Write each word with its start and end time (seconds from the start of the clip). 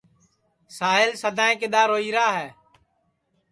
ساہیل 0.77 1.11
سدائی 1.21 1.55
کِدؔا 1.59 1.81
روئی 1.89 2.09
را 2.15 2.27
ہے 2.37 2.47